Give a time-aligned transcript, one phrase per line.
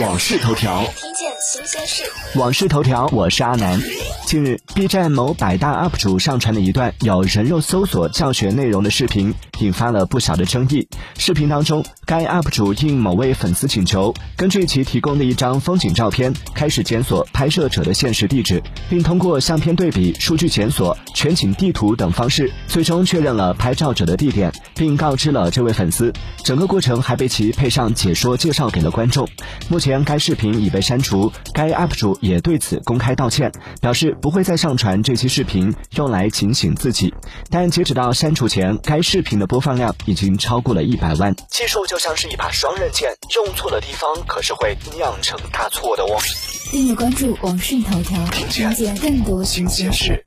[0.00, 2.02] 往事头条，听见新鲜事。
[2.36, 3.80] 往事头条，我是阿南。
[4.26, 10.88] 近日，B 站某百大 UP 主上传的一段有人肉搜索教学内容的视频，引发了不小的争议。
[11.16, 26.12] 视频当中，该 UP 主应某位粉丝请求，根据其提供的一张风景照片，开始检索拍摄者的现实地址，并通过相片对比、数据检索、全景地图等方式，最终确认了拍照者的地点，并告知了这位粉丝。
[26.42, 29.28] 整个过程还被其配上解说介绍给了观众。
[29.68, 34.16] 目前该视频已被删除，该 UP 主也对此公开道歉，表示。
[34.20, 37.12] 不会再上传这期视频，用来警醒自己。
[37.50, 41.34] 但截止到删除前，该视频的播放量已经超过了一百万。
[41.50, 46.18] 技术就像是一把双刃剑，用错的地方可是会酿成大错的哦。
[46.70, 50.22] 订阅关注网讯头条，了解更多新鲜事。